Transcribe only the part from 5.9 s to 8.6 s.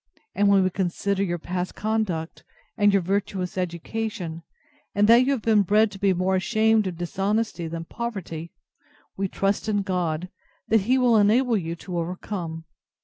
to be more ashamed of dishonesty than poverty,